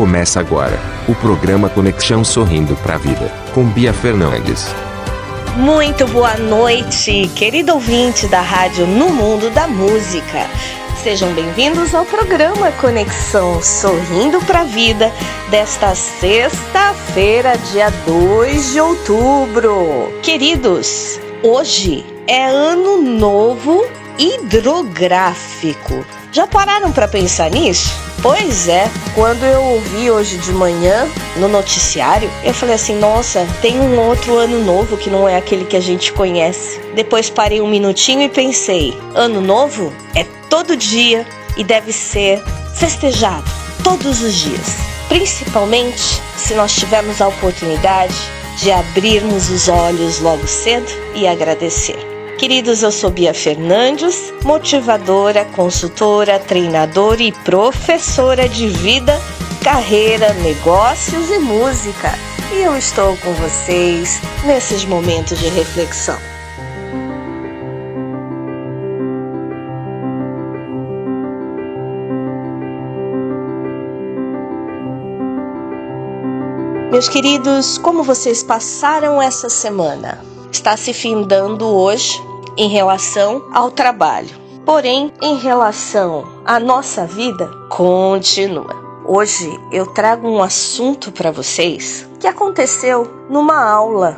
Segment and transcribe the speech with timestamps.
[0.00, 4.66] Começa agora o programa Conexão Sorrindo para a Vida, com Bia Fernandes.
[5.58, 10.48] Muito boa noite, querido ouvinte da rádio No Mundo da Música.
[11.02, 15.12] Sejam bem-vindos ao programa Conexão Sorrindo para a Vida
[15.50, 20.10] desta sexta-feira, dia 2 de outubro.
[20.22, 23.84] Queridos, hoje é ano novo
[24.20, 26.04] hidrográfico.
[26.30, 27.90] Já pararam para pensar nisso?
[28.22, 33.80] Pois é, quando eu ouvi hoje de manhã no noticiário, eu falei assim: nossa, tem
[33.80, 36.78] um outro ano novo que não é aquele que a gente conhece.
[36.94, 42.42] Depois parei um minutinho e pensei: ano novo é todo dia e deve ser
[42.74, 43.50] festejado
[43.82, 44.76] todos os dias.
[45.08, 48.14] Principalmente se nós tivermos a oportunidade
[48.58, 52.09] de abrirmos os olhos logo cedo e agradecer.
[52.40, 59.12] Queridos, eu sou Bia Fernandes, motivadora, consultora, treinadora e professora de vida,
[59.62, 62.14] carreira, negócios e música.
[62.50, 66.18] E eu estou com vocês nesses momentos de reflexão.
[76.90, 80.24] Meus queridos, como vocês passaram essa semana?
[80.50, 84.38] Está se findando hoje em relação ao trabalho.
[84.64, 88.76] Porém, em relação à nossa vida, continua.
[89.04, 94.16] Hoje eu trago um assunto para vocês que aconteceu numa aula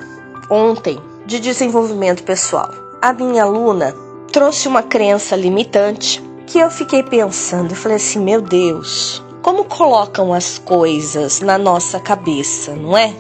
[0.51, 2.71] ontem de desenvolvimento pessoal.
[3.01, 3.95] A minha aluna
[4.33, 10.59] trouxe uma crença limitante que eu fiquei pensando, falei assim, meu Deus, como colocam as
[10.59, 13.15] coisas na nossa cabeça, não é?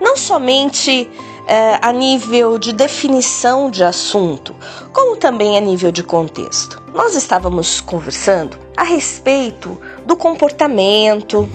[0.00, 1.10] Não somente
[1.48, 4.54] é, a nível de definição de assunto,
[4.92, 6.80] como também a nível de contexto.
[6.92, 11.48] Nós estávamos conversando a respeito do comportamento,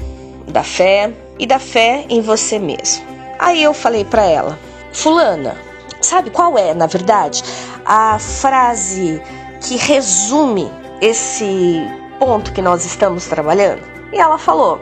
[0.48, 3.06] da fé e da fé em você mesmo.
[3.38, 4.58] Aí eu falei para ela,
[4.92, 5.56] Fulana,
[6.02, 7.44] sabe qual é, na verdade,
[7.86, 9.22] a frase
[9.62, 10.72] que resume
[11.02, 11.86] esse
[12.18, 13.84] ponto que nós estamos trabalhando?
[14.12, 14.80] E ela falou: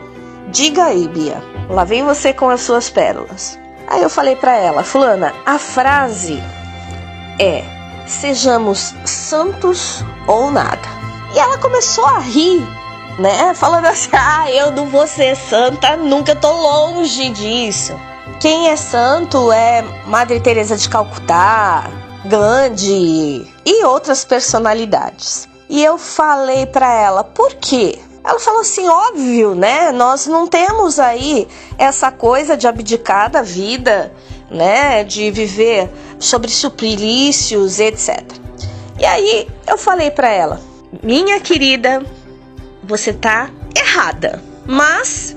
[0.50, 3.61] Diga aí, Bia, lá vem você com as suas pérolas.
[3.92, 6.42] Aí eu falei para ela, fulana, a frase
[7.38, 7.62] é:
[8.08, 10.88] sejamos santos ou nada.
[11.36, 12.66] E ela começou a rir,
[13.20, 13.54] né?
[13.54, 17.94] Falando assim: "Ah, eu não vou ser santa, nunca tô longe disso".
[18.40, 21.84] Quem é santo é Madre Teresa de Calcutá,
[22.24, 25.50] Gandhi e outras personalidades.
[25.68, 29.92] E eu falei para ela: "Por quê?" Ela falou assim: óbvio, né?
[29.92, 34.14] Nós não temos aí essa coisa de abdicar da vida,
[34.50, 35.04] né?
[35.04, 35.90] De viver
[36.20, 38.22] sobre suplícios, etc.
[39.00, 40.62] E aí eu falei para ela:
[41.02, 42.06] minha querida,
[42.84, 45.36] você tá errada, mas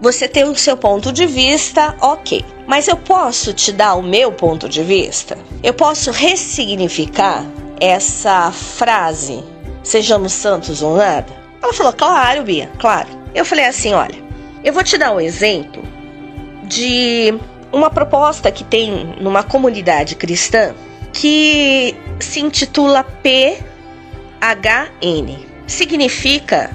[0.00, 2.44] você tem o seu ponto de vista, ok.
[2.66, 5.38] Mas eu posso te dar o meu ponto de vista?
[5.62, 7.44] Eu posso ressignificar
[7.80, 9.44] essa frase,
[9.82, 11.43] sejamos santos ou nada?
[11.64, 13.08] Ela falou, claro, Bia, claro.
[13.34, 14.22] Eu falei assim: olha,
[14.62, 15.82] eu vou te dar um exemplo
[16.64, 17.34] de
[17.72, 20.74] uma proposta que tem numa comunidade cristã
[21.10, 23.64] que se intitula PHN.
[25.66, 26.70] Significa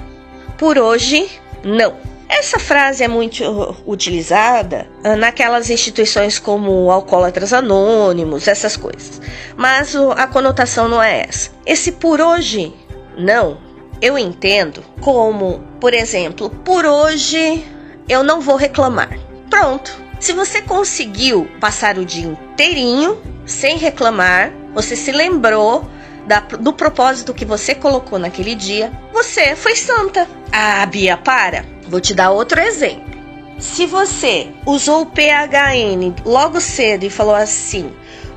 [0.58, 1.30] por hoje
[1.62, 1.94] não.
[2.28, 9.20] Essa frase é muito utilizada ah, naquelas instituições como Alcoólatras Anônimos, essas coisas.
[9.56, 11.50] Mas a conotação não é essa.
[11.64, 12.74] Esse por hoje
[13.16, 13.69] não
[14.00, 17.64] eu entendo como, por exemplo, por hoje
[18.08, 19.18] eu não vou reclamar.
[19.48, 19.92] Pronto.
[20.18, 25.88] Se você conseguiu passar o dia inteirinho sem reclamar, você se lembrou
[26.26, 30.28] da, do propósito que você colocou naquele dia, você foi santa.
[30.52, 31.64] Ah, Bia, para.
[31.88, 33.10] Vou te dar outro exemplo.
[33.58, 37.90] Se você usou o PHN logo cedo e falou assim: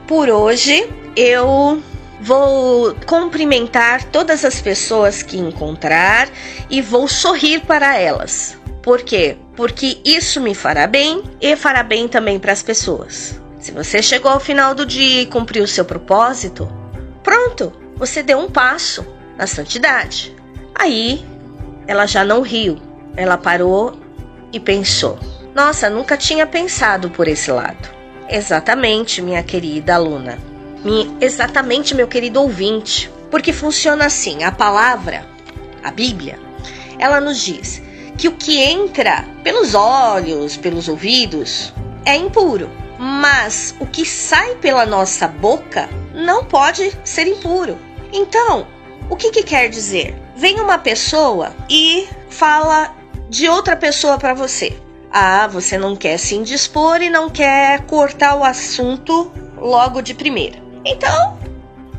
[0.07, 1.81] por hoje eu
[2.23, 6.29] Vou cumprimentar todas as pessoas que encontrar
[6.70, 8.58] e vou sorrir para elas.
[8.81, 9.37] Por quê?
[9.58, 13.41] Porque isso me fará bem e fará bem também para as pessoas.
[13.59, 16.72] Se você chegou ao final do dia e cumpriu o seu propósito,
[17.22, 19.05] pronto, você deu um passo
[19.37, 20.34] na santidade.
[20.75, 21.25] Aí
[21.85, 22.78] ela já não riu,
[23.17, 23.99] ela parou
[24.53, 25.20] e pensou:
[25.53, 27.90] Nossa, nunca tinha pensado por esse lado.
[28.29, 30.53] Exatamente, minha querida aluna
[31.22, 35.26] exatamente, meu querido ouvinte, porque funciona assim: a palavra,
[35.84, 36.40] a Bíblia,
[37.00, 37.82] ela nos diz
[38.18, 41.74] que o que entra pelos olhos, pelos ouvidos,
[42.06, 42.70] é impuro,
[43.00, 47.78] mas o que sai pela nossa boca não pode ser impuro.
[48.12, 48.68] Então,
[49.09, 50.16] o que, que quer dizer?
[50.35, 52.96] Vem uma pessoa e fala
[53.30, 54.78] de outra pessoa para você.
[55.12, 60.62] Ah, você não quer se indispor e não quer cortar o assunto logo de primeira.
[60.85, 61.38] Então,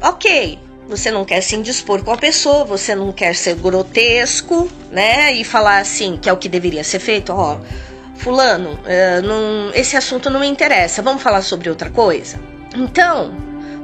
[0.03, 0.59] ok,
[0.89, 5.33] você não quer se indispor com a pessoa, você não quer ser grotesco, né?
[5.33, 7.59] E falar assim, que é o que deveria ser feito, ó.
[8.17, 12.39] Fulano, uh, esse assunto não me interessa, vamos falar sobre outra coisa?
[12.75, 13.35] Então,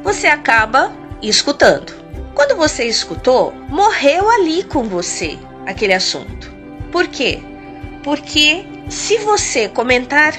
[0.02, 0.93] você acaba
[1.23, 1.93] escutando.
[2.35, 6.52] Quando você escutou, morreu ali com você aquele assunto.
[6.93, 7.41] Por quê?
[8.02, 10.35] Porque se você comentar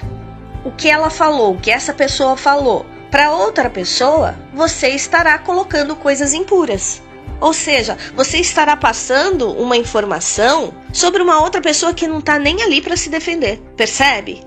[0.64, 5.98] o que ela falou, o que essa pessoa falou, para outra pessoa, você estará colocando
[5.98, 7.04] coisas impuras.
[7.42, 12.64] Ou seja, você estará passando uma informação sobre uma outra pessoa que não está nem
[12.64, 13.60] ali para se defender.
[13.76, 14.42] Percebe?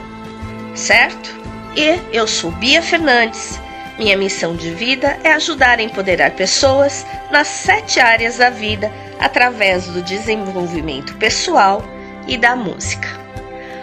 [0.75, 1.33] certo?
[1.75, 3.59] E eu sou Bia Fernandes.
[3.97, 9.87] Minha missão de vida é ajudar a empoderar pessoas nas sete áreas da vida através
[9.87, 11.83] do desenvolvimento pessoal
[12.27, 13.07] e da música.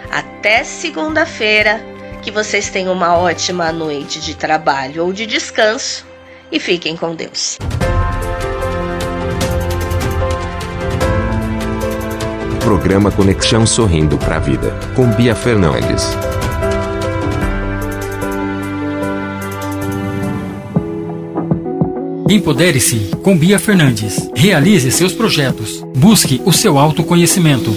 [0.09, 1.81] Até segunda-feira,
[2.21, 6.10] que vocês tenham uma ótima noite de trabalho ou de descanso
[6.51, 7.57] e fiquem com Deus.
[12.59, 16.15] Programa Conexão Sorrindo para a Vida, com Bia Fernandes.
[22.29, 24.29] Empodere-se com Bia Fernandes.
[24.33, 25.83] Realize seus projetos.
[25.97, 27.75] Busque o seu autoconhecimento.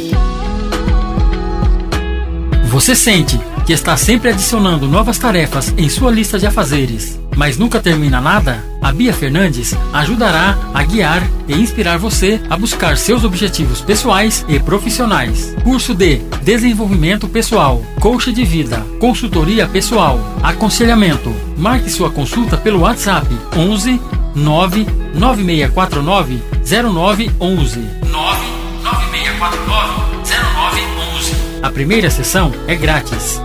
[2.66, 3.36] Você sente
[3.66, 8.64] que está sempre adicionando novas tarefas em sua lista de afazeres, mas nunca termina nada?
[8.80, 14.58] A Bia Fernandes ajudará a guiar e inspirar você a buscar seus objetivos pessoais e
[14.58, 15.54] profissionais.
[15.64, 21.34] Curso de Desenvolvimento Pessoal, Coach de Vida, Consultoria Pessoal, Aconselhamento.
[21.56, 23.26] Marque sua consulta pelo WhatsApp
[23.56, 24.00] 11
[24.34, 27.80] 99649 0911.
[28.10, 31.34] 99649 0911.
[31.62, 33.40] A primeira sessão é grátis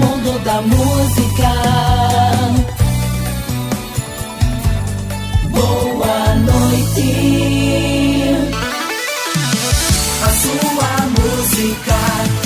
[0.00, 1.29] mundo da música.
[11.60, 12.39] Música